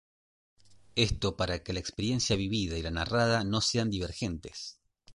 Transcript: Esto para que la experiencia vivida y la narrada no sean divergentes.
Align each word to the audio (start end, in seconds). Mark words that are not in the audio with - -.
Esto 0.95 1.37
para 1.37 1.61
que 1.61 1.73
la 1.73 1.79
experiencia 1.79 2.35
vivida 2.35 2.75
y 2.75 2.81
la 2.81 2.89
narrada 2.89 3.43
no 3.43 3.61
sean 3.61 3.91
divergentes. 3.91 4.79